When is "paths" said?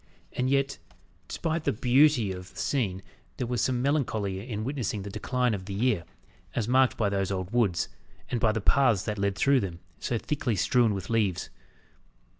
8.61-9.03